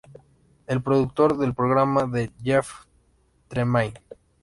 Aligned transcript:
El 0.65 0.81
productor 0.81 1.37
del 1.37 1.53
programa 1.53 2.09
es 2.15 2.31
Jeff 2.43 2.85
Tremaine. 3.47 3.99